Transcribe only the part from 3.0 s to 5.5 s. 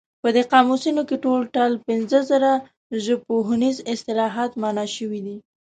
ژبپوهنیز اصطلاحات مانا شوي دي.